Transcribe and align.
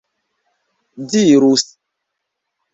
dirus 1.09 1.67